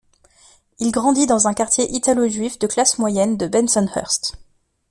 [0.79, 4.35] Il grandit dans un quartier italo-juif de classe moyenne de Bensonhurst.